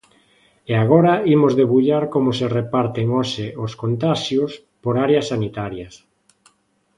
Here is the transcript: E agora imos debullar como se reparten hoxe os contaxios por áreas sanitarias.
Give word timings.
E 0.71 0.73
agora 0.83 1.13
imos 1.35 1.53
debullar 1.61 2.03
como 2.13 2.29
se 2.39 2.47
reparten 2.59 3.07
hoxe 3.17 3.45
os 3.65 3.71
contaxios 3.81 4.51
por 4.83 4.93
áreas 5.05 5.25
sanitarias. 5.31 5.93